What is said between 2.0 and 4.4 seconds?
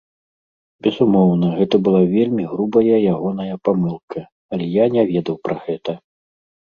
вельмі грубая ягоная памылка,